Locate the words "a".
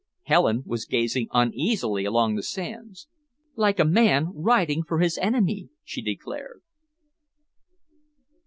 3.79-3.85